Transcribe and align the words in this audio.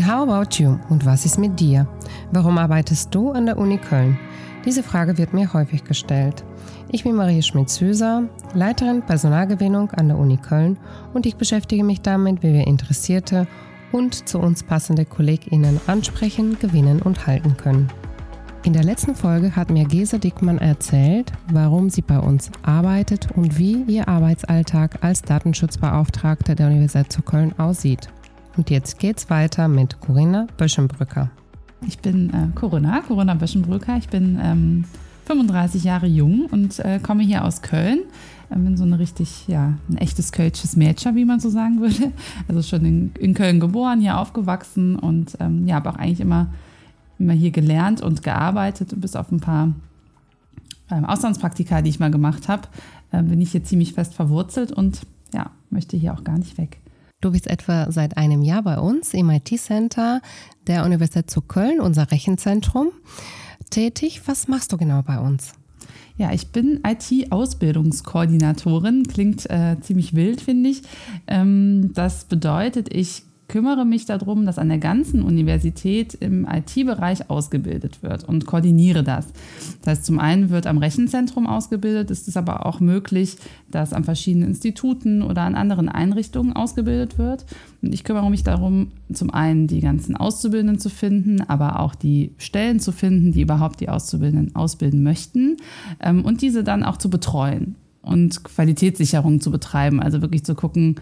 How 0.00 0.26
about 0.26 0.56
you? 0.58 0.78
Und 0.88 1.04
was 1.04 1.26
ist 1.26 1.38
mit 1.38 1.60
dir? 1.60 1.86
Warum 2.30 2.56
arbeitest 2.56 3.14
du 3.14 3.30
an 3.32 3.44
der 3.44 3.58
Uni 3.58 3.76
Köln? 3.76 4.18
Diese 4.64 4.82
Frage 4.82 5.18
wird 5.18 5.34
mir 5.34 5.52
häufig 5.52 5.84
gestellt. 5.84 6.44
Ich 6.90 7.04
bin 7.04 7.14
Marie 7.14 7.42
Schmidt-Süßer, 7.42 8.22
Leiterin 8.54 9.02
Personalgewinnung 9.02 9.90
an 9.90 10.08
der 10.08 10.16
Uni 10.16 10.38
Köln 10.38 10.78
und 11.12 11.26
ich 11.26 11.36
beschäftige 11.36 11.84
mich 11.84 12.00
damit, 12.00 12.42
wie 12.42 12.54
wir 12.54 12.66
Interessierte 12.66 13.46
und 13.92 14.26
zu 14.26 14.38
uns 14.38 14.62
passende 14.62 15.04
KollegInnen 15.04 15.78
ansprechen, 15.86 16.58
gewinnen 16.58 17.02
und 17.02 17.26
halten 17.26 17.58
können. 17.58 17.88
In 18.64 18.72
der 18.72 18.84
letzten 18.84 19.14
Folge 19.14 19.54
hat 19.54 19.70
mir 19.70 19.84
Gesa 19.84 20.16
Dickmann 20.16 20.58
erzählt, 20.58 21.32
warum 21.52 21.90
sie 21.90 22.02
bei 22.02 22.18
uns 22.18 22.50
arbeitet 22.62 23.28
und 23.36 23.58
wie 23.58 23.82
ihr 23.82 24.08
Arbeitsalltag 24.08 25.04
als 25.04 25.20
Datenschutzbeauftragte 25.20 26.54
der 26.54 26.68
Universität 26.68 27.12
zu 27.12 27.20
Köln 27.20 27.52
aussieht. 27.58 28.08
Und 28.56 28.68
jetzt 28.68 28.98
geht's 28.98 29.30
weiter 29.30 29.68
mit 29.68 30.00
Corinna 30.00 30.46
Böschenbrücker. 30.58 31.30
Ich 31.86 31.98
bin 31.98 32.30
äh, 32.30 32.48
Corinna, 32.54 33.00
Corinna 33.00 33.34
Böschenbrücker. 33.34 33.96
Ich 33.96 34.08
bin 34.08 34.38
ähm, 34.42 34.84
35 35.24 35.84
Jahre 35.84 36.06
jung 36.06 36.46
und 36.46 36.78
äh, 36.80 36.98
komme 37.02 37.22
hier 37.22 37.44
aus 37.44 37.62
Köln. 37.62 38.00
Ich 38.50 38.56
bin 38.56 38.76
so 38.76 38.84
eine 38.84 38.98
richtig, 38.98 39.48
ja, 39.48 39.78
ein 39.88 39.96
echtes 39.96 40.32
kölsches 40.32 40.76
Mädchen, 40.76 41.16
wie 41.16 41.24
man 41.24 41.40
so 41.40 41.48
sagen 41.48 41.80
würde. 41.80 42.12
Also 42.48 42.62
schon 42.62 42.84
in, 42.84 43.12
in 43.18 43.32
Köln 43.32 43.58
geboren, 43.58 44.00
hier 44.00 44.18
aufgewachsen 44.18 44.96
und 44.96 45.36
ähm, 45.40 45.66
ja, 45.66 45.76
habe 45.76 45.90
auch 45.90 45.96
eigentlich 45.96 46.20
immer, 46.20 46.48
immer 47.18 47.32
hier 47.32 47.50
gelernt 47.50 48.02
und 48.02 48.22
gearbeitet, 48.22 48.92
bis 49.00 49.16
auf 49.16 49.32
ein 49.32 49.40
paar 49.40 49.72
ähm, 50.90 51.06
Auslandspraktika, 51.06 51.80
die 51.80 51.88
ich 51.88 52.00
mal 52.00 52.10
gemacht 52.10 52.48
habe, 52.48 52.68
äh, 53.12 53.22
bin 53.22 53.40
ich 53.40 53.52
hier 53.52 53.64
ziemlich 53.64 53.94
fest 53.94 54.12
verwurzelt 54.12 54.72
und 54.72 55.00
ja, 55.32 55.50
möchte 55.70 55.96
hier 55.96 56.12
auch 56.12 56.24
gar 56.24 56.36
nicht 56.36 56.58
weg. 56.58 56.81
Du 57.22 57.30
bist 57.30 57.46
etwa 57.46 57.90
seit 57.90 58.16
einem 58.16 58.42
Jahr 58.42 58.62
bei 58.62 58.78
uns 58.78 59.14
im 59.14 59.30
IT-Center 59.30 60.20
der 60.66 60.84
Universität 60.84 61.30
zu 61.30 61.40
Köln, 61.40 61.80
unser 61.80 62.10
Rechenzentrum, 62.10 62.88
tätig. 63.70 64.22
Was 64.26 64.48
machst 64.48 64.72
du 64.72 64.76
genau 64.76 65.02
bei 65.02 65.20
uns? 65.20 65.52
Ja, 66.18 66.32
ich 66.32 66.48
bin 66.48 66.80
IT-Ausbildungskoordinatorin. 66.84 69.04
Klingt 69.04 69.48
äh, 69.48 69.76
ziemlich 69.80 70.16
wild, 70.16 70.40
finde 70.40 70.70
ich. 70.70 70.82
Ähm, 71.28 71.92
das 71.94 72.24
bedeutet, 72.24 72.92
ich 72.92 73.22
kümmere 73.52 73.84
mich 73.84 74.06
darum, 74.06 74.46
dass 74.46 74.58
an 74.58 74.70
der 74.70 74.78
ganzen 74.78 75.22
Universität 75.22 76.14
im 76.14 76.46
IT-Bereich 76.50 77.28
ausgebildet 77.28 78.02
wird 78.02 78.24
und 78.24 78.46
koordiniere 78.46 79.04
das. 79.04 79.26
Das 79.82 79.98
heißt, 79.98 80.06
zum 80.06 80.18
einen 80.18 80.48
wird 80.48 80.66
am 80.66 80.78
Rechenzentrum 80.78 81.46
ausgebildet, 81.46 82.10
ist 82.10 82.28
es 82.28 82.38
aber 82.38 82.64
auch 82.64 82.80
möglich, 82.80 83.36
dass 83.70 83.92
an 83.92 84.04
verschiedenen 84.04 84.48
Instituten 84.48 85.20
oder 85.20 85.42
an 85.42 85.54
anderen 85.54 85.90
Einrichtungen 85.90 86.54
ausgebildet 86.54 87.18
wird. 87.18 87.44
Und 87.82 87.92
ich 87.92 88.04
kümmere 88.04 88.30
mich 88.30 88.42
darum, 88.42 88.88
zum 89.12 89.28
einen 89.28 89.66
die 89.66 89.80
ganzen 89.80 90.16
Auszubildenden 90.16 90.78
zu 90.78 90.88
finden, 90.88 91.42
aber 91.42 91.80
auch 91.80 91.94
die 91.94 92.32
Stellen 92.38 92.80
zu 92.80 92.90
finden, 92.90 93.32
die 93.32 93.42
überhaupt 93.42 93.80
die 93.80 93.90
Auszubildenden 93.90 94.56
ausbilden 94.56 95.02
möchten 95.02 95.58
ähm, 96.00 96.24
und 96.24 96.40
diese 96.40 96.64
dann 96.64 96.82
auch 96.82 96.96
zu 96.96 97.10
betreuen 97.10 97.74
und 98.00 98.44
Qualitätssicherung 98.44 99.42
zu 99.42 99.50
betreiben. 99.50 100.00
Also 100.00 100.22
wirklich 100.22 100.42
zu 100.42 100.54
gucken, 100.54 100.96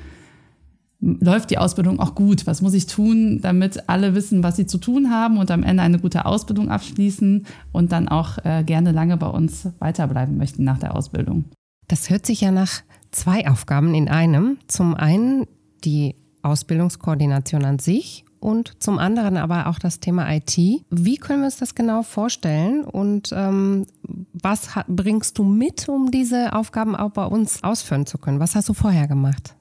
läuft 1.01 1.51
die 1.51 1.59
Ausbildung 1.59 1.99
auch 1.99 2.15
gut? 2.15 2.47
Was 2.47 2.63
muss 2.63 2.75
ich 2.75 2.87
tun, 2.87 3.41
damit 3.41 3.89
alle 3.89 4.15
wissen, 4.15 4.43
was 4.43 4.57
sie 4.57 4.67
zu 4.67 4.79
tun 4.79 5.11
haben 5.11 5.39
und 5.39 5.51
am 5.51 5.63
Ende 5.63 5.83
eine 5.83 5.99
gute 5.99 6.27
Ausbildung 6.27 6.71
abschließen 6.71 7.47
und 7.73 7.93
dann 7.93 8.09
auch 8.09 8.39
äh, 8.45 8.63
gerne 8.65 8.93
lange 8.93 9.17
bei 9.17 9.29
uns 9.29 9.69
weiterbleiben 9.79 10.37
möchten 10.37 10.65
nach 10.65 10.79
der 10.79 10.95
Ausbildung? 10.95 11.47
Das 11.89 12.11
hört 12.11 12.27
sich 12.27 12.43
ja 12.43 12.51
nach 12.51 12.83
zwei 13.11 13.49
Aufgaben 13.49 13.95
in 13.95 14.09
einem. 14.09 14.59
Zum 14.69 14.95
einen 14.95 15.47
die 15.85 16.15
Ausbildungskoordination 16.43 17.65
an 17.65 17.79
sich 17.79 18.25
und 18.39 18.83
zum 18.83 18.99
anderen 18.99 19.37
aber 19.37 19.67
auch 19.67 19.79
das 19.79 20.01
Thema 20.01 20.31
IT. 20.33 20.57
Wie 20.91 21.17
können 21.17 21.41
wir 21.41 21.47
uns 21.47 21.59
das 21.59 21.75
genau 21.75 22.03
vorstellen 22.03 22.85
und 22.85 23.33
ähm, 23.35 23.87
was 24.33 24.69
bringst 24.89 25.39
du 25.39 25.45
mit, 25.45 25.89
um 25.89 26.11
diese 26.11 26.55
Aufgaben 26.55 26.97
auch 26.97 27.11
bei 27.11 27.25
uns 27.25 27.63
ausführen 27.63 28.07
zu 28.07 28.19
können? 28.19 28.41
Was 28.41 28.55
hast 28.55 28.69
du 28.69 28.75
vorher 28.75 29.09
gemacht? 29.09 29.55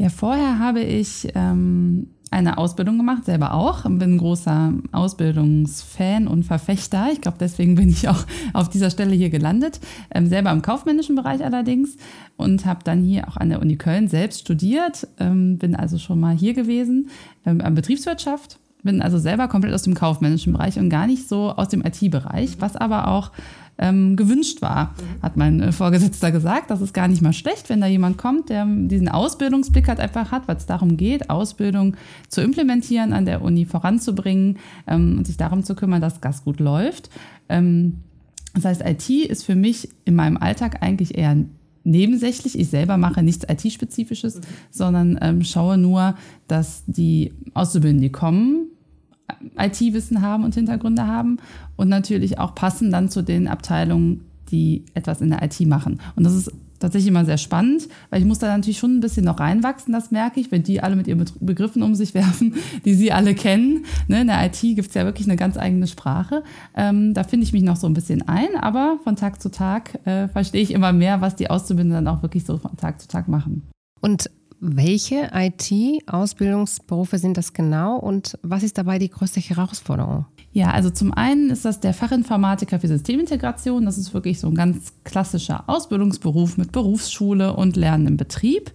Ja, 0.00 0.10
vorher 0.10 0.60
habe 0.60 0.78
ich 0.78 1.26
ähm, 1.34 2.06
eine 2.30 2.56
Ausbildung 2.56 2.98
gemacht, 2.98 3.24
selber 3.24 3.52
auch. 3.52 3.82
Bin 3.82 4.14
ein 4.14 4.18
großer 4.18 4.72
Ausbildungsfan 4.92 6.28
und 6.28 6.44
Verfechter. 6.44 7.08
Ich 7.12 7.20
glaube, 7.20 7.38
deswegen 7.40 7.74
bin 7.74 7.88
ich 7.88 8.08
auch 8.08 8.24
auf 8.52 8.68
dieser 8.68 8.90
Stelle 8.90 9.16
hier 9.16 9.28
gelandet. 9.28 9.80
Ähm, 10.14 10.26
selber 10.26 10.52
im 10.52 10.62
kaufmännischen 10.62 11.16
Bereich 11.16 11.44
allerdings 11.44 11.96
und 12.36 12.64
habe 12.64 12.84
dann 12.84 13.02
hier 13.02 13.26
auch 13.26 13.36
an 13.38 13.48
der 13.48 13.60
Uni 13.60 13.74
Köln 13.74 14.06
selbst 14.06 14.42
studiert. 14.42 15.08
Ähm, 15.18 15.58
bin 15.58 15.74
also 15.74 15.98
schon 15.98 16.20
mal 16.20 16.36
hier 16.36 16.54
gewesen, 16.54 17.10
ähm, 17.44 17.60
an 17.60 17.74
Betriebswirtschaft. 17.74 18.60
Bin 18.82 19.02
also 19.02 19.18
selber 19.18 19.48
komplett 19.48 19.74
aus 19.74 19.82
dem 19.82 19.94
kaufmännischen 19.94 20.52
Bereich 20.52 20.78
und 20.78 20.88
gar 20.88 21.06
nicht 21.06 21.28
so 21.28 21.50
aus 21.50 21.68
dem 21.68 21.84
IT-Bereich, 21.84 22.60
was 22.60 22.76
aber 22.76 23.08
auch 23.08 23.32
ähm, 23.78 24.16
gewünscht 24.16 24.60
war, 24.60 24.94
hat 25.22 25.36
mein 25.36 25.60
äh, 25.60 25.72
Vorgesetzter 25.72 26.32
gesagt. 26.32 26.70
Das 26.70 26.80
ist 26.80 26.92
gar 26.92 27.08
nicht 27.08 27.22
mal 27.22 27.32
schlecht, 27.32 27.68
wenn 27.68 27.80
da 27.80 27.86
jemand 27.86 28.18
kommt, 28.18 28.50
der 28.50 28.66
diesen 28.66 29.08
Ausbildungsblick 29.08 29.88
halt 29.88 30.00
einfach 30.00 30.32
hat, 30.32 30.48
weil 30.48 30.56
es 30.56 30.66
darum 30.66 30.96
geht, 30.96 31.30
Ausbildung 31.30 31.96
zu 32.28 32.40
implementieren, 32.40 33.12
an 33.12 33.24
der 33.24 33.42
Uni 33.42 33.64
voranzubringen 33.64 34.58
ähm, 34.86 35.18
und 35.18 35.26
sich 35.26 35.36
darum 35.36 35.62
zu 35.62 35.74
kümmern, 35.76 36.00
dass 36.00 36.20
das 36.20 36.44
gut 36.44 36.58
läuft. 36.60 37.08
Ähm, 37.48 38.00
das 38.54 38.64
heißt, 38.64 38.82
IT 38.84 39.08
ist 39.08 39.44
für 39.44 39.54
mich 39.54 39.88
in 40.04 40.16
meinem 40.16 40.36
Alltag 40.36 40.82
eigentlich 40.82 41.16
eher 41.16 41.36
nebensächlich. 41.84 42.58
Ich 42.58 42.68
selber 42.68 42.96
mache 42.96 43.22
nichts 43.22 43.46
IT-Spezifisches, 43.48 44.36
mhm. 44.36 44.40
sondern 44.70 45.18
ähm, 45.22 45.44
schaue 45.44 45.78
nur, 45.78 46.16
dass 46.48 46.82
die 46.86 47.32
Auszubildenden, 47.54 48.02
die 48.02 48.12
kommen, 48.12 48.67
IT-Wissen 49.58 50.22
haben 50.22 50.44
und 50.44 50.54
Hintergründe 50.54 51.06
haben 51.06 51.38
und 51.76 51.88
natürlich 51.88 52.38
auch 52.38 52.54
passen 52.54 52.90
dann 52.90 53.08
zu 53.08 53.22
den 53.22 53.48
Abteilungen, 53.48 54.24
die 54.50 54.84
etwas 54.94 55.20
in 55.20 55.30
der 55.30 55.42
IT 55.42 55.60
machen. 55.60 56.00
Und 56.16 56.24
das 56.24 56.34
ist 56.34 56.52
tatsächlich 56.78 57.08
immer 57.08 57.24
sehr 57.24 57.38
spannend, 57.38 57.88
weil 58.10 58.20
ich 58.20 58.26
muss 58.26 58.38
da 58.38 58.46
natürlich 58.46 58.78
schon 58.78 58.96
ein 58.96 59.00
bisschen 59.00 59.24
noch 59.24 59.40
reinwachsen, 59.40 59.92
das 59.92 60.10
merke 60.10 60.40
ich, 60.40 60.52
wenn 60.52 60.62
die 60.62 60.80
alle 60.80 60.96
mit 60.96 61.06
ihren 61.06 61.24
Begriffen 61.40 61.82
um 61.82 61.94
sich 61.94 62.14
werfen, 62.14 62.54
die 62.84 62.94
sie 62.94 63.12
alle 63.12 63.34
kennen. 63.34 63.84
Ne, 64.06 64.22
in 64.22 64.26
der 64.28 64.44
IT 64.46 64.60
gibt 64.60 64.88
es 64.88 64.94
ja 64.94 65.04
wirklich 65.04 65.26
eine 65.26 65.36
ganz 65.36 65.56
eigene 65.56 65.86
Sprache. 65.86 66.42
Ähm, 66.76 67.14
da 67.14 67.24
finde 67.24 67.44
ich 67.44 67.52
mich 67.52 67.62
noch 67.62 67.76
so 67.76 67.86
ein 67.86 67.94
bisschen 67.94 68.26
ein, 68.28 68.48
aber 68.60 68.98
von 69.04 69.16
Tag 69.16 69.42
zu 69.42 69.50
Tag 69.50 70.06
äh, 70.06 70.28
verstehe 70.28 70.62
ich 70.62 70.72
immer 70.72 70.92
mehr, 70.92 71.20
was 71.20 71.36
die 71.36 71.50
Auszubildenden 71.50 72.04
dann 72.04 72.14
auch 72.14 72.22
wirklich 72.22 72.44
so 72.44 72.58
von 72.58 72.76
Tag 72.76 73.00
zu 73.00 73.08
Tag 73.08 73.28
machen. 73.28 73.62
Und 74.00 74.30
welche 74.60 75.30
IT-Ausbildungsberufe 75.32 77.18
sind 77.18 77.36
das 77.36 77.52
genau 77.52 77.96
und 77.96 78.38
was 78.42 78.62
ist 78.62 78.76
dabei 78.78 78.98
die 78.98 79.10
größte 79.10 79.40
Herausforderung? 79.40 80.26
Ja, 80.52 80.70
also 80.70 80.90
zum 80.90 81.12
einen 81.12 81.50
ist 81.50 81.64
das 81.64 81.80
der 81.80 81.94
Fachinformatiker 81.94 82.80
für 82.80 82.88
Systemintegration. 82.88 83.84
Das 83.84 83.98
ist 83.98 84.14
wirklich 84.14 84.40
so 84.40 84.48
ein 84.48 84.54
ganz 84.54 84.92
klassischer 85.04 85.64
Ausbildungsberuf 85.68 86.56
mit 86.56 86.72
Berufsschule 86.72 87.54
und 87.54 87.76
Lernen 87.76 88.06
im 88.06 88.16
Betrieb. 88.16 88.72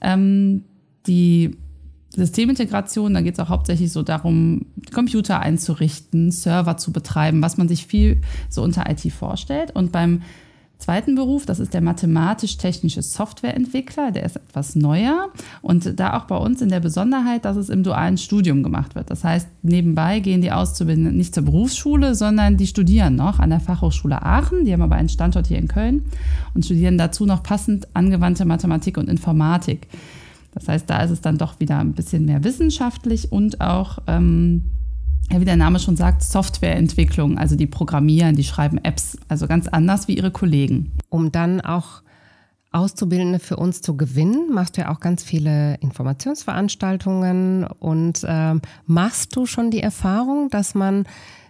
Ähm, 0.00 0.64
die 1.06 1.56
Systemintegration, 2.14 3.14
da 3.14 3.20
geht 3.20 3.34
es 3.34 3.40
auch 3.40 3.48
hauptsächlich 3.48 3.92
so 3.92 4.02
darum, 4.02 4.66
Computer 4.92 5.40
einzurichten, 5.40 6.30
Server 6.30 6.76
zu 6.76 6.92
betreiben, 6.92 7.42
was 7.42 7.56
man 7.56 7.68
sich 7.68 7.86
viel 7.86 8.20
so 8.50 8.62
unter 8.62 8.90
IT 8.90 9.00
vorstellt. 9.12 9.74
Und 9.74 9.92
beim 9.92 10.22
zweiten 10.82 11.14
Beruf, 11.14 11.46
das 11.46 11.60
ist 11.60 11.74
der 11.74 11.80
mathematisch-technische 11.80 13.02
Softwareentwickler, 13.02 14.10
der 14.10 14.24
ist 14.24 14.36
etwas 14.36 14.74
neuer 14.74 15.28
und 15.62 15.98
da 15.98 16.18
auch 16.18 16.24
bei 16.24 16.36
uns 16.36 16.60
in 16.60 16.68
der 16.68 16.80
Besonderheit, 16.80 17.44
dass 17.44 17.56
es 17.56 17.68
im 17.68 17.82
dualen 17.82 18.18
Studium 18.18 18.62
gemacht 18.62 18.94
wird. 18.94 19.10
Das 19.10 19.24
heißt, 19.24 19.48
nebenbei 19.62 20.20
gehen 20.20 20.42
die 20.42 20.52
Auszubildenden 20.52 21.16
nicht 21.16 21.34
zur 21.34 21.44
Berufsschule, 21.44 22.14
sondern 22.14 22.56
die 22.56 22.66
studieren 22.66 23.16
noch 23.16 23.38
an 23.38 23.50
der 23.50 23.60
Fachhochschule 23.60 24.22
Aachen, 24.22 24.64
die 24.64 24.72
haben 24.72 24.82
aber 24.82 24.96
einen 24.96 25.08
Standort 25.08 25.46
hier 25.46 25.58
in 25.58 25.68
Köln 25.68 26.02
und 26.54 26.64
studieren 26.64 26.98
dazu 26.98 27.26
noch 27.26 27.42
passend 27.42 27.88
angewandte 27.94 28.44
Mathematik 28.44 28.98
und 28.98 29.08
Informatik. 29.08 29.86
Das 30.52 30.68
heißt, 30.68 30.90
da 30.90 31.02
ist 31.02 31.10
es 31.10 31.20
dann 31.20 31.38
doch 31.38 31.60
wieder 31.60 31.78
ein 31.78 31.92
bisschen 31.92 32.26
mehr 32.26 32.44
wissenschaftlich 32.44 33.32
und 33.32 33.60
auch 33.60 34.00
ähm, 34.06 34.64
ja, 35.32 35.40
wie 35.40 35.46
der 35.46 35.56
Name 35.56 35.78
schon 35.78 35.96
sagt, 35.96 36.22
Softwareentwicklung. 36.22 37.38
Also 37.38 37.56
die 37.56 37.66
programmieren, 37.66 38.36
die 38.36 38.44
schreiben 38.44 38.78
Apps, 38.78 39.16
also 39.28 39.46
ganz 39.46 39.66
anders 39.66 40.06
wie 40.08 40.16
ihre 40.16 40.30
Kollegen. 40.30 40.92
Um 41.08 41.32
dann 41.32 41.60
auch 41.60 42.02
Auszubildende 42.70 43.38
für 43.38 43.56
uns 43.56 43.82
zu 43.82 43.96
gewinnen, 43.96 44.52
machst 44.52 44.76
du 44.76 44.82
ja 44.82 44.90
auch 44.90 45.00
ganz 45.00 45.22
viele 45.22 45.74
Informationsveranstaltungen 45.80 47.64
und 47.64 48.24
äh, 48.24 48.54
machst 48.86 49.36
du 49.36 49.46
schon 49.46 49.70
die 49.70 49.80
Erfahrung, 49.80 50.48
dass 50.50 50.74
man 50.74 51.04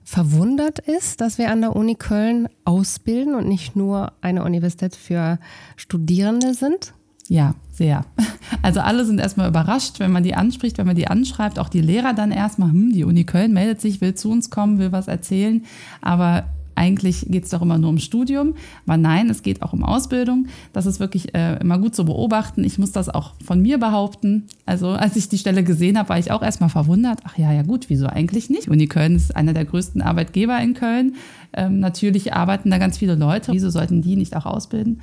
verwundert 0.05 0.81
ist, 0.81 1.21
dass 1.21 1.39
wir 1.39 1.51
an 1.51 1.61
der 1.61 1.77
Uni 1.77 1.95
Köln 1.95 2.49
ausbilden 2.65 3.35
und 3.35 3.47
nicht 3.47 3.77
nur 3.77 4.13
eine 4.21 4.43
Universität 4.43 4.97
für 4.97 5.39
Studierende 5.77 6.55
sind? 6.55 6.93
Ja, 7.29 7.55
sehr. 7.73 8.05
Also 8.61 8.81
alle 8.81 9.07
sind 9.07 9.19
erstmal 9.19 9.49
überrascht, 9.49 9.99
wenn 9.99 10.13
man 10.13 10.23
die 10.23 10.35
anspricht, 10.35 10.77
wenn 10.77 10.87
man 10.87 10.95
die 10.95 11.09
anschreibt. 11.09 11.59
Auch 11.59 11.71
die 11.71 11.81
Lehrer 11.81 12.13
dann 12.13 12.31
erstmal, 12.31 12.71
hm, 12.71 12.93
die 12.93 13.03
Uni 13.03 13.25
Köln 13.25 13.53
meldet 13.55 13.81
sich, 13.81 14.01
will 14.03 14.15
zu 14.15 14.31
uns 14.31 14.51
kommen, 14.51 14.79
will 14.79 14.93
was 14.93 15.09
erzählen. 15.09 15.65
Aber 16.03 16.45
eigentlich 16.75 17.27
geht 17.29 17.45
es 17.45 17.51
doch 17.51 17.63
immer 17.63 17.79
nur 17.79 17.91
um 17.91 17.99
Studium. 17.99 18.55
Aber 18.87 18.97
nein, 18.97 19.31
es 19.31 19.43
geht 19.43 19.63
auch 19.63 19.73
um 19.73 19.85
Ausbildung. 19.85 20.47
Das 20.73 20.87
ist 20.87 21.01
wirklich 21.01 21.35
äh, 21.35 21.57
immer 21.61 21.79
gut 21.79 21.95
zu 21.95 22.05
beobachten. 22.05 22.65
Ich 22.65 22.79
muss 22.79 22.93
das 22.93 23.09
auch 23.09 23.35
von 23.45 23.61
mir 23.61 23.79
behaupten. 23.79 24.47
Also 24.67 24.91
als 24.91 25.17
ich 25.17 25.29
die 25.29 25.39
Stelle 25.39 25.65
gesehen 25.65 25.99
habe, 25.99 26.11
war 26.11 26.19
ich 26.19 26.31
auch 26.31 26.43
erstmal 26.43 26.71
verwundert. 26.71 27.21
Ach 27.25 27.37
ja, 27.39 27.53
ja 27.53 27.63
gut, 27.63 27.89
wieso 27.89 28.07
eigentlich 28.07 28.51
nicht? 28.51 28.69
Uni 28.69 28.87
Köln 28.87 29.17
ist 29.17 29.35
einer 29.35 29.55
der 29.55 29.65
größten 29.65 30.03
Arbeitgeber 30.03 30.59
in 30.61 30.75
Köln. 30.75 31.15
Ähm, 31.53 31.81
natürlich 31.81 32.33
arbeiten 32.33 32.71
da 32.71 32.79
ganz 32.79 32.99
viele 32.99 33.15
Leute. 33.15 33.53
Wieso 33.53 33.71
sollten 33.71 34.03
die 34.03 34.17
nicht 34.17 34.37
auch 34.37 34.47
ausbilden? 34.47 35.01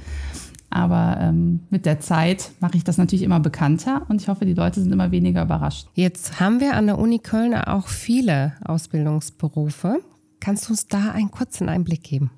Aber 0.69 1.18
ähm, 1.19 1.62
mit 1.69 1.86
der 1.86 2.00
Zeit 2.00 2.51
mache 2.60 2.77
ich 2.77 2.83
das 2.83 2.98
natürlich 2.98 3.24
immer 3.24 3.39
bekannter 3.39 4.06
und 4.07 4.21
ich 4.21 4.27
hoffe, 4.27 4.45
die 4.45 4.54
Leute 4.54 4.81
sind 4.81 4.92
immer 4.92 5.12
weniger 5.12 5.44
überrascht. 5.44 5.88
Jetzt 5.95 6.39
haben 6.39 6.60
wir 6.60 6.75
an 6.75 6.86
der 6.86 7.00
Uni 7.00 7.19
Köln 7.19 7.56
auch 7.56 7.88
viele 7.88 8.54
Ausbildungsberufe. 8.63 10.00
Kannst 10.39 10.68
du 10.68 10.74
uns 10.74 10.88
da 10.88 11.12
einen 11.12 11.31
kurzen 11.31 11.69
Einblick 11.69 12.04
geben? 12.04 12.31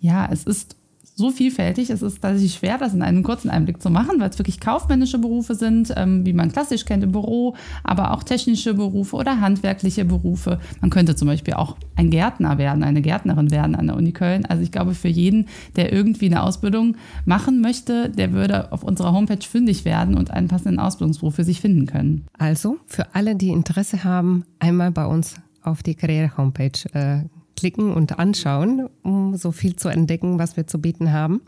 Ja, 0.00 0.28
es 0.30 0.44
ist 0.44 0.76
so 1.14 1.30
vielfältig. 1.30 1.90
Es 1.90 2.02
ist 2.02 2.20
tatsächlich 2.22 2.54
schwer, 2.54 2.78
das 2.78 2.94
in 2.94 3.02
einem 3.02 3.22
kurzen 3.22 3.50
Einblick 3.50 3.82
zu 3.82 3.90
machen, 3.90 4.18
weil 4.18 4.30
es 4.30 4.38
wirklich 4.38 4.60
kaufmännische 4.60 5.18
Berufe 5.18 5.54
sind, 5.54 5.92
ähm, 5.96 6.24
wie 6.24 6.32
man 6.32 6.52
klassisch 6.52 6.84
kennt 6.84 7.04
im 7.04 7.12
Büro, 7.12 7.54
aber 7.84 8.12
auch 8.12 8.22
technische 8.22 8.74
Berufe 8.74 9.16
oder 9.16 9.40
handwerkliche 9.40 10.04
Berufe. 10.04 10.58
Man 10.80 10.90
könnte 10.90 11.14
zum 11.14 11.28
Beispiel 11.28 11.54
auch 11.54 11.76
ein 11.96 12.10
Gärtner 12.10 12.58
werden, 12.58 12.82
eine 12.82 13.02
Gärtnerin 13.02 13.50
werden 13.50 13.74
an 13.74 13.86
der 13.86 13.96
Uni 13.96 14.12
Köln. 14.12 14.46
Also 14.46 14.62
ich 14.62 14.72
glaube, 14.72 14.94
für 14.94 15.08
jeden, 15.08 15.46
der 15.76 15.92
irgendwie 15.92 16.26
eine 16.26 16.42
Ausbildung 16.42 16.96
machen 17.24 17.60
möchte, 17.60 18.08
der 18.10 18.32
würde 18.32 18.72
auf 18.72 18.82
unserer 18.82 19.12
Homepage 19.12 19.46
fündig 19.46 19.84
werden 19.84 20.16
und 20.16 20.30
einen 20.30 20.48
passenden 20.48 20.78
Ausbildungsberuf 20.78 21.34
für 21.34 21.44
sich 21.44 21.60
finden 21.60 21.86
können. 21.86 22.26
Also 22.38 22.78
für 22.86 23.14
alle, 23.14 23.36
die 23.36 23.50
Interesse 23.50 24.04
haben, 24.04 24.44
einmal 24.58 24.90
bei 24.90 25.06
uns 25.06 25.36
auf 25.62 25.82
die 25.82 25.94
Karriere-Homepage 25.94 26.72
äh, 26.92 27.24
klicken 27.62 27.94
und 27.94 28.18
anschauen, 28.18 28.88
um 29.02 29.36
so 29.36 29.52
viel 29.52 29.76
zu 29.76 29.88
entdecken, 29.88 30.40
was 30.40 30.56
wir 30.56 30.66
zu 30.66 30.80
bieten 30.80 31.12
haben. 31.12 31.42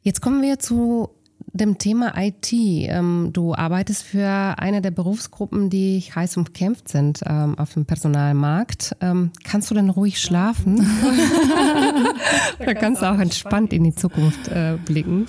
Jetzt 0.00 0.20
kommen 0.20 0.42
wir 0.42 0.60
zu 0.60 1.08
dem 1.52 1.78
Thema 1.78 2.14
IT. 2.16 2.52
Ähm, 2.52 3.30
du 3.32 3.52
arbeitest 3.52 4.04
für 4.04 4.54
eine 4.58 4.80
der 4.80 4.92
Berufsgruppen, 4.92 5.70
die 5.70 6.00
heiß 6.00 6.36
umkämpft 6.36 6.86
sind 6.86 7.20
ähm, 7.26 7.58
auf 7.58 7.74
dem 7.74 7.84
Personalmarkt. 7.84 8.94
Ähm, 9.00 9.32
kannst 9.42 9.72
du 9.72 9.74
denn 9.74 9.90
ruhig 9.90 10.20
schlafen? 10.20 10.76
da 12.64 12.74
kannst 12.74 13.02
du 13.02 13.10
auch 13.10 13.18
entspannt 13.18 13.72
in 13.72 13.82
die 13.82 13.94
Zukunft 13.94 14.46
äh, 14.46 14.78
blicken. 14.84 15.26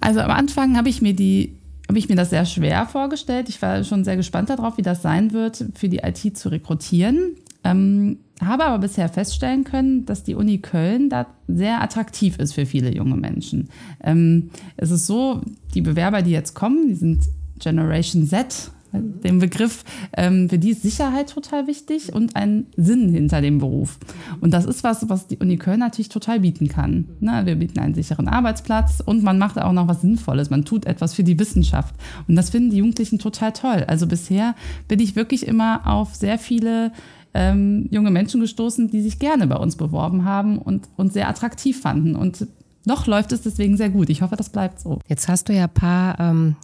Also 0.00 0.18
am 0.18 0.32
Anfang 0.32 0.76
habe 0.76 0.88
ich 0.88 1.00
mir 1.00 1.14
die 1.14 1.58
habe 1.88 1.98
ich 1.98 2.08
mir 2.08 2.16
das 2.16 2.30
sehr 2.30 2.46
schwer 2.46 2.86
vorgestellt. 2.86 3.48
Ich 3.48 3.60
war 3.62 3.84
schon 3.84 4.04
sehr 4.04 4.16
gespannt 4.16 4.50
darauf, 4.50 4.78
wie 4.78 4.82
das 4.82 5.02
sein 5.02 5.32
wird, 5.32 5.64
für 5.74 5.88
die 5.88 5.98
IT 5.98 6.36
zu 6.36 6.48
rekrutieren. 6.48 7.36
Ähm, 7.64 8.18
habe 8.40 8.64
aber 8.64 8.78
bisher 8.78 9.08
feststellen 9.08 9.64
können, 9.64 10.06
dass 10.06 10.24
die 10.24 10.34
Uni 10.34 10.58
Köln 10.58 11.08
da 11.08 11.26
sehr 11.46 11.82
attraktiv 11.82 12.38
ist 12.38 12.54
für 12.54 12.66
viele 12.66 12.94
junge 12.94 13.16
Menschen. 13.16 13.68
Ähm, 14.02 14.50
es 14.76 14.90
ist 14.90 15.06
so, 15.06 15.40
die 15.74 15.80
Bewerber, 15.80 16.22
die 16.22 16.32
jetzt 16.32 16.54
kommen, 16.54 16.88
die 16.88 16.94
sind 16.94 17.24
Generation 17.58 18.26
Z, 18.26 18.70
dem 18.92 19.38
Begriff, 19.38 19.84
ähm, 20.16 20.48
für 20.48 20.58
die 20.58 20.70
ist 20.70 20.82
Sicherheit 20.82 21.30
total 21.30 21.66
wichtig 21.66 22.12
und 22.12 22.36
ein 22.36 22.66
Sinn 22.76 23.08
hinter 23.08 23.40
dem 23.40 23.58
Beruf. 23.58 23.98
Und 24.40 24.52
das 24.52 24.64
ist 24.64 24.84
was, 24.84 25.08
was 25.08 25.26
die 25.26 25.38
Uni 25.38 25.56
Köln 25.56 25.80
natürlich 25.80 26.08
total 26.08 26.40
bieten 26.40 26.68
kann. 26.68 27.06
Ne? 27.20 27.42
Wir 27.44 27.56
bieten 27.56 27.78
einen 27.78 27.94
sicheren 27.94 28.28
Arbeitsplatz 28.28 29.02
und 29.04 29.22
man 29.22 29.38
macht 29.38 29.58
auch 29.58 29.72
noch 29.72 29.88
was 29.88 30.02
Sinnvolles. 30.02 30.50
Man 30.50 30.64
tut 30.64 30.86
etwas 30.86 31.14
für 31.14 31.24
die 31.24 31.38
Wissenschaft. 31.38 31.94
Und 32.28 32.36
das 32.36 32.50
finden 32.50 32.70
die 32.70 32.78
Jugendlichen 32.78 33.18
total 33.18 33.52
toll. 33.52 33.84
Also 33.86 34.06
bisher 34.06 34.54
bin 34.88 35.00
ich 35.00 35.16
wirklich 35.16 35.46
immer 35.46 35.86
auf 35.86 36.14
sehr 36.14 36.38
viele 36.38 36.92
ähm, 37.34 37.88
junge 37.90 38.10
Menschen 38.10 38.40
gestoßen, 38.40 38.90
die 38.90 39.02
sich 39.02 39.18
gerne 39.18 39.46
bei 39.46 39.56
uns 39.56 39.76
beworben 39.76 40.24
haben 40.24 40.58
und 40.58 40.88
uns 40.96 41.12
sehr 41.12 41.28
attraktiv 41.28 41.80
fanden. 41.80 42.16
Und 42.16 42.46
noch 42.84 43.06
läuft 43.06 43.32
es 43.32 43.42
deswegen 43.42 43.76
sehr 43.76 43.90
gut. 43.90 44.08
Ich 44.08 44.22
hoffe, 44.22 44.36
das 44.36 44.50
bleibt 44.50 44.80
so. 44.80 45.00
Jetzt 45.08 45.28
hast 45.28 45.48
du 45.48 45.52
ja 45.52 45.64
ein 45.64 45.74
paar 45.74 46.20
ähm, 46.20 46.56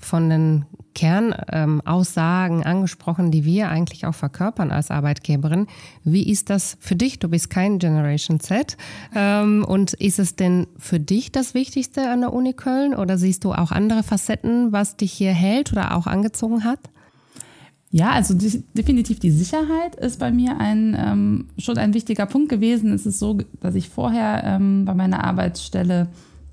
von 0.00 0.28
den 0.28 0.66
Kernaussagen 0.94 2.58
ähm, 2.58 2.66
angesprochen, 2.66 3.30
die 3.30 3.44
wir 3.44 3.68
eigentlich 3.68 4.06
auch 4.06 4.14
verkörpern 4.14 4.70
als 4.70 4.90
Arbeitgeberin. 4.90 5.66
Wie 6.04 6.30
ist 6.30 6.50
das 6.50 6.76
für 6.80 6.94
dich? 6.94 7.18
Du 7.18 7.28
bist 7.28 7.50
kein 7.50 7.78
Generation 7.78 8.40
Z. 8.40 8.76
Ähm, 9.14 9.64
und 9.66 9.92
ist 9.94 10.18
es 10.18 10.36
denn 10.36 10.66
für 10.78 11.00
dich 11.00 11.32
das 11.32 11.54
Wichtigste 11.54 12.08
an 12.08 12.20
der 12.20 12.32
Uni 12.32 12.52
Köln 12.52 12.94
oder 12.94 13.18
siehst 13.18 13.44
du 13.44 13.52
auch 13.52 13.72
andere 13.72 14.02
Facetten, 14.02 14.72
was 14.72 14.96
dich 14.96 15.12
hier 15.12 15.32
hält 15.32 15.72
oder 15.72 15.96
auch 15.96 16.06
angezogen 16.06 16.64
hat? 16.64 16.78
Ja, 17.94 18.10
also 18.10 18.34
die, 18.34 18.64
definitiv 18.76 19.20
die 19.20 19.30
Sicherheit 19.30 19.94
ist 19.94 20.18
bei 20.18 20.32
mir 20.32 20.58
ein, 20.58 20.96
ähm, 20.98 21.44
schon 21.58 21.78
ein 21.78 21.94
wichtiger 21.94 22.26
Punkt 22.26 22.48
gewesen. 22.48 22.92
Es 22.92 23.06
ist 23.06 23.20
so, 23.20 23.38
dass 23.60 23.76
ich 23.76 23.88
vorher 23.88 24.42
ähm, 24.42 24.84
bei 24.84 24.94
meiner 24.94 25.22
Arbeitsstelle 25.22 26.08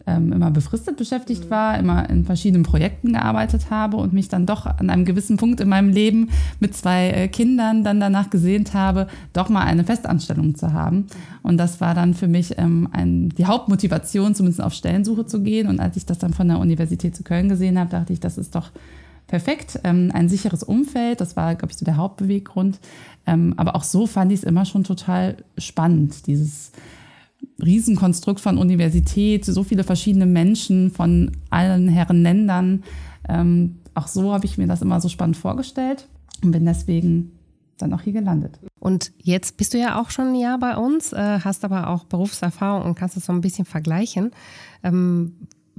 ähm, 0.05 0.31
immer 0.33 0.51
befristet 0.51 0.97
beschäftigt 0.97 1.49
war, 1.49 1.79
immer 1.79 2.07
in 2.11 2.25
verschiedenen 2.25 2.61
Projekten 2.61 3.13
gearbeitet 3.13 3.71
habe 3.71 3.97
und 3.97 4.13
mich 4.13 4.29
dann 4.29 4.45
doch 4.45 4.67
an 4.67 4.91
einem 4.91 5.03
gewissen 5.03 5.37
Punkt 5.37 5.59
in 5.61 5.69
meinem 5.69 5.89
Leben 5.89 6.29
mit 6.59 6.75
zwei 6.75 7.09
äh, 7.09 7.27
Kindern 7.27 7.83
dann 7.83 7.99
danach 7.99 8.29
gesehnt 8.29 8.75
habe, 8.75 9.07
doch 9.33 9.49
mal 9.49 9.63
eine 9.63 9.83
Festanstellung 9.83 10.53
zu 10.53 10.73
haben. 10.73 11.07
Und 11.41 11.57
das 11.57 11.81
war 11.81 11.95
dann 11.95 12.13
für 12.13 12.27
mich 12.27 12.59
ähm, 12.59 12.87
ein, 12.91 13.29
die 13.29 13.47
Hauptmotivation, 13.47 14.35
zumindest 14.35 14.61
auf 14.61 14.73
Stellensuche 14.73 15.25
zu 15.25 15.41
gehen. 15.41 15.69
Und 15.69 15.79
als 15.79 15.97
ich 15.97 16.05
das 16.05 16.19
dann 16.19 16.35
von 16.35 16.47
der 16.47 16.59
Universität 16.59 17.15
zu 17.15 17.23
Köln 17.23 17.49
gesehen 17.49 17.79
habe, 17.79 17.89
dachte 17.89 18.13
ich, 18.13 18.19
das 18.19 18.37
ist 18.37 18.53
doch 18.53 18.69
perfekt. 19.31 19.79
Ähm, 19.85 20.11
ein 20.13 20.27
sicheres 20.27 20.61
Umfeld, 20.61 21.21
das 21.21 21.35
war, 21.35 21.55
glaube 21.55 21.71
ich, 21.71 21.77
so 21.77 21.85
der 21.85 21.95
Hauptbeweggrund. 21.95 22.79
Ähm, 23.25 23.53
aber 23.57 23.75
auch 23.75 23.83
so 23.83 24.05
fand 24.05 24.31
ich 24.31 24.39
es 24.39 24.43
immer 24.43 24.65
schon 24.65 24.83
total 24.83 25.37
spannend, 25.57 26.27
dieses 26.27 26.73
Riesenkonstrukt 27.63 28.41
von 28.41 28.57
Universität, 28.57 29.45
so 29.45 29.63
viele 29.63 29.85
verschiedene 29.85 30.25
Menschen 30.25 30.91
von 30.91 31.31
allen 31.49 31.87
Herren 31.87 32.21
Ländern. 32.21 32.83
Ähm, 33.27 33.77
auch 33.95 34.07
so 34.07 34.33
habe 34.33 34.45
ich 34.45 34.57
mir 34.57 34.67
das 34.67 34.81
immer 34.81 34.99
so 34.99 35.07
spannend 35.07 35.37
vorgestellt 35.37 36.07
und 36.43 36.51
bin 36.51 36.65
deswegen 36.65 37.31
dann 37.77 37.93
auch 37.93 38.01
hier 38.01 38.13
gelandet. 38.13 38.59
Und 38.79 39.13
jetzt 39.17 39.55
bist 39.55 39.73
du 39.73 39.79
ja 39.79 39.99
auch 39.99 40.09
schon 40.09 40.27
ein 40.27 40.35
Jahr 40.35 40.59
bei 40.59 40.75
uns, 40.75 41.13
äh, 41.13 41.39
hast 41.39 41.63
aber 41.63 41.87
auch 41.87 42.03
Berufserfahrung 42.03 42.83
und 42.83 42.95
kannst 42.95 43.15
es 43.15 43.25
so 43.27 43.33
ein 43.33 43.41
bisschen 43.41 43.65
vergleichen. 43.65 44.31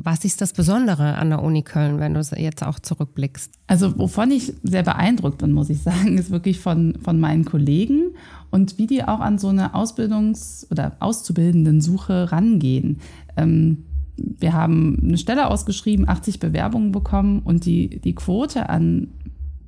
Was 0.04 0.24
ist 0.24 0.40
das 0.40 0.52
Besondere 0.52 1.14
an 1.14 1.30
der 1.30 1.42
Uni 1.42 1.62
Köln, 1.62 2.00
wenn 2.00 2.14
du 2.14 2.20
jetzt 2.36 2.64
auch 2.64 2.78
zurückblickst? 2.80 3.52
Also 3.68 3.98
wovon 3.98 4.30
ich 4.32 4.52
sehr 4.62 4.82
beeindruckt 4.82 5.38
bin, 5.38 5.52
muss 5.52 5.70
ich 5.70 5.82
sagen, 5.82 6.18
ist 6.18 6.30
wirklich 6.30 6.58
von, 6.58 6.94
von 7.02 7.20
meinen 7.20 7.44
Kollegen 7.44 8.14
und 8.50 8.78
wie 8.78 8.86
die 8.86 9.04
auch 9.04 9.20
an 9.20 9.38
so 9.38 9.48
eine 9.48 9.74
Ausbildungs- 9.74 10.66
oder 10.70 10.96
Auszubildenden-Suche 10.98 12.32
rangehen. 12.32 12.98
Ähm, 13.36 13.84
wir 14.16 14.52
haben 14.52 14.98
eine 15.02 15.18
Stelle 15.18 15.48
ausgeschrieben, 15.48 16.08
80 16.08 16.38
Bewerbungen 16.40 16.92
bekommen 16.92 17.40
und 17.44 17.64
die, 17.64 18.00
die 18.00 18.14
Quote 18.14 18.68
an 18.68 19.08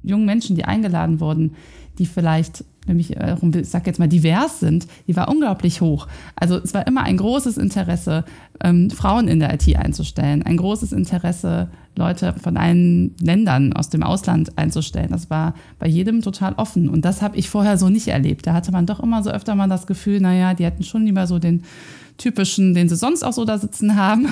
jungen 0.04 0.26
Menschen, 0.26 0.56
die 0.56 0.64
eingeladen 0.64 1.20
wurden, 1.20 1.54
die 1.98 2.06
vielleicht 2.06 2.64
nämlich, 2.86 3.16
äh, 3.16 3.36
ich 3.54 3.68
sag 3.68 3.86
jetzt 3.86 3.98
mal, 3.98 4.08
divers 4.08 4.60
sind, 4.60 4.86
die 5.06 5.16
war 5.16 5.28
unglaublich 5.28 5.80
hoch. 5.80 6.06
Also 6.36 6.56
es 6.56 6.74
war 6.74 6.86
immer 6.86 7.02
ein 7.02 7.16
großes 7.16 7.56
Interesse, 7.56 8.24
ähm, 8.62 8.90
Frauen 8.90 9.28
in 9.28 9.40
der 9.40 9.54
IT 9.54 9.74
einzustellen, 9.76 10.42
ein 10.42 10.56
großes 10.56 10.92
Interesse, 10.92 11.68
Leute 11.96 12.34
von 12.42 12.56
allen 12.56 13.14
Ländern 13.20 13.72
aus 13.72 13.88
dem 13.88 14.02
Ausland 14.02 14.58
einzustellen. 14.58 15.10
Das 15.10 15.30
war 15.30 15.54
bei 15.78 15.86
jedem 15.86 16.22
total 16.22 16.54
offen. 16.54 16.88
Und 16.88 17.04
das 17.04 17.22
habe 17.22 17.36
ich 17.36 17.48
vorher 17.48 17.78
so 17.78 17.88
nicht 17.88 18.08
erlebt. 18.08 18.46
Da 18.46 18.52
hatte 18.52 18.72
man 18.72 18.86
doch 18.86 19.00
immer 19.00 19.22
so 19.22 19.30
öfter 19.30 19.54
mal 19.54 19.68
das 19.68 19.86
Gefühl, 19.86 20.20
naja, 20.20 20.54
die 20.54 20.64
hätten 20.64 20.82
schon 20.82 21.04
lieber 21.04 21.26
so 21.26 21.38
den 21.38 21.62
typischen, 22.16 22.74
den 22.74 22.88
sie 22.88 22.96
sonst 22.96 23.24
auch 23.24 23.32
so 23.32 23.44
da 23.44 23.58
sitzen 23.58 23.96
haben. 23.96 24.22
Mhm. 24.22 24.28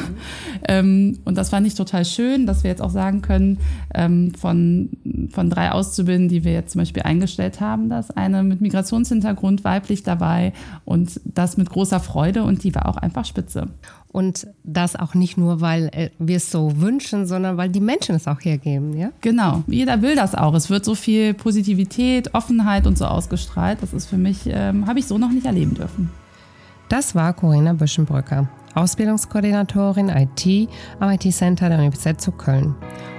Ähm, 0.69 1.19
und 1.25 1.37
das 1.37 1.51
fand 1.51 1.67
ich 1.67 1.75
total 1.75 2.05
schön, 2.05 2.47
dass 2.47 2.63
wir 2.63 2.71
jetzt 2.71 2.83
auch 2.83 2.91
sagen 2.91 3.23
können, 3.23 3.59
ähm, 3.95 4.33
von, 4.35 4.91
von 5.31 5.51
drei 5.51 5.73
Auszubildenden, 5.73 6.29
die 6.29 6.45
wir 6.45 6.53
jetzt 6.53 6.73
zum 6.73 6.81
Beispiel 6.81 7.03
eingestellt 7.03 7.61
haben, 7.61 7.89
dass 7.89 8.11
eine 8.11 8.43
mit 8.43 8.61
Migrationshintergrund 8.61 9.65
weiblich 9.65 10.03
dabei 10.03 10.53
und 10.85 11.21
das 11.25 11.57
mit 11.57 11.71
großer 11.71 12.01
Freude 12.01 12.45
und 12.45 12.63
die 12.63 12.75
war 12.75 12.89
auch 12.89 12.97
einfach 12.97 13.25
spitze. 13.25 13.69
Und 14.13 14.47
das 14.63 14.95
auch 14.95 15.15
nicht 15.15 15.39
nur, 15.39 15.63
weil 15.63 15.89
äh, 15.93 16.11
wir 16.19 16.37
es 16.37 16.51
so 16.51 16.81
wünschen, 16.81 17.27
sondern 17.27 17.57
weil 17.57 17.71
die 17.71 17.81
Menschen 17.81 18.15
es 18.15 18.29
auch 18.29 18.41
hergeben, 18.41 18.97
ja? 18.97 19.11
Genau. 19.23 19.65
Jeder 19.67 20.03
will 20.03 20.15
das 20.15 20.35
auch. 20.35 20.55
Es 20.55 20.69
wird 20.69 20.85
so 20.85 20.95
viel 20.95 21.33
Positivität, 21.33 22.35
Offenheit 22.35 22.87
und 22.87 22.99
so 22.99 23.07
ausgestrahlt. 23.07 23.79
Das 23.81 23.95
ist 23.95 24.07
für 24.07 24.19
mich, 24.19 24.43
ähm, 24.47 24.87
habe 24.87 24.99
ich 24.99 25.07
so 25.07 25.17
noch 25.17 25.31
nicht 25.31 25.47
erleben 25.47 25.75
dürfen. 25.75 26.11
Das 26.93 27.15
war 27.15 27.33
Corinna 27.33 27.73
Büschenbrücker, 27.73 28.47
Ausbildungskoordinatorin 28.75 30.11
IT 30.11 30.69
am 31.01 31.09
IT-Center 31.09 31.71
der 31.71 31.79
Universität 31.79 32.21
zu 32.21 32.33
Köln. 32.33 32.75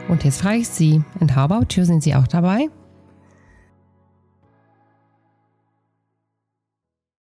Und 0.09 0.23
jetzt 0.23 0.43
frage 0.43 0.57
ich 0.57 0.69
Sie, 0.69 1.03
in 1.19 1.35
how 1.35 1.49
about 1.49 1.65
you, 1.71 1.83
sind 1.83 2.03
Sie 2.03 2.13
auch 2.13 2.27
dabei? 2.27 2.69